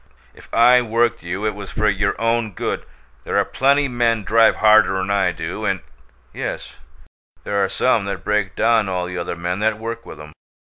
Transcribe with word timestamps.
If 0.33 0.51
I 0.51 0.81
worked 0.81 1.21
you 1.21 1.45
it 1.45 1.53
was 1.53 1.69
for 1.69 1.87
your 1.87 2.19
own 2.19 2.53
good. 2.53 2.87
There 3.23 3.37
are 3.37 3.45
plenty 3.45 3.87
men 3.87 4.23
drive 4.23 4.55
harder'n 4.55 5.11
I 5.11 5.31
do, 5.31 5.63
and" 5.63 5.81
"Yes. 6.33 6.77
There 7.43 7.63
are 7.63 7.69
some 7.69 8.05
that 8.05 8.23
break 8.23 8.55
down 8.55 8.89
all 8.89 9.05
the 9.05 9.19
other 9.19 9.35
men 9.35 9.59
that 9.59 9.77
work 9.77 10.03
with 10.03 10.19
'em. 10.19 10.31